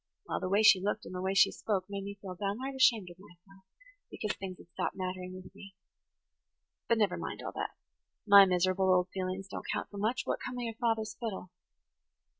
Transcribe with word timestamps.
Well, 0.25 0.39
the 0.39 0.49
way 0.49 0.63
she 0.63 0.81
looked 0.81 1.05
and 1.05 1.13
the 1.13 1.21
way 1.21 1.35
she 1.35 1.51
spoke 1.51 1.85
made 1.87 2.05
me 2.05 2.17
feel 2.19 2.33
downright 2.33 2.73
ashamed 2.73 3.11
of 3.11 3.19
myself 3.19 3.65
because 4.09 4.33
things 4.35 4.57
had 4.57 4.67
stopped 4.71 4.95
mattering 4.95 5.35
with 5.35 5.53
me. 5.53 5.75
But 6.87 6.97
never 6.97 7.17
mind 7.17 7.43
all 7.43 7.51
that. 7.51 7.75
My 8.25 8.45
miserable 8.45 8.91
old 8.91 9.09
feelings 9.09 9.47
don't 9.47 9.67
count 9.71 9.91
for 9.91 9.99
much. 9.99 10.23
What 10.25 10.39
come 10.43 10.57
of 10.57 10.63
your 10.63 10.73
father's 10.73 11.13
fiddle?" 11.13 11.51